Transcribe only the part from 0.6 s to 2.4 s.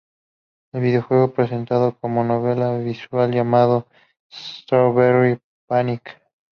El videojuego presentado como